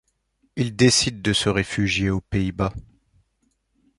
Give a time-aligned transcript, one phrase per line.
[0.55, 2.73] Il décide de se réfugier aux Pays-Bas.